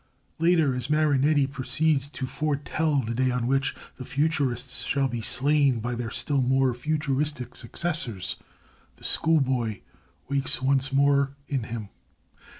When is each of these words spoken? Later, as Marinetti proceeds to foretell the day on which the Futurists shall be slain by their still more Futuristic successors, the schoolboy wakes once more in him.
Later, 0.39 0.73
as 0.73 0.89
Marinetti 0.89 1.45
proceeds 1.45 2.07
to 2.07 2.25
foretell 2.25 3.01
the 3.01 3.13
day 3.13 3.29
on 3.29 3.45
which 3.45 3.75
the 3.97 4.03
Futurists 4.03 4.83
shall 4.83 5.07
be 5.07 5.21
slain 5.21 5.79
by 5.79 5.93
their 5.93 6.09
still 6.09 6.41
more 6.41 6.73
Futuristic 6.73 7.55
successors, 7.55 8.37
the 8.95 9.03
schoolboy 9.03 9.81
wakes 10.27 10.59
once 10.59 10.91
more 10.91 11.35
in 11.47 11.65
him. 11.65 11.89